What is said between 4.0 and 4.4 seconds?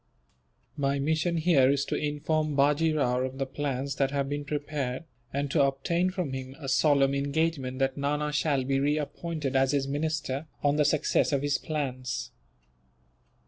have